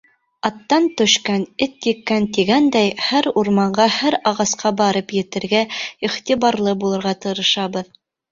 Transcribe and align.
Аттан 0.47 0.85
төшкән, 1.01 1.43
эт 1.65 1.85
еккән, 1.89 2.25
тигәндәй, 2.37 2.87
һәр 3.09 3.29
урманға, 3.43 3.85
һәр 3.97 4.17
ағасҡа 4.33 4.71
барып 4.81 5.15
етергә, 5.19 5.63
иғтибарлы 6.09 6.77
булырға 6.85 7.13
тырышабыҙ. 7.27 7.93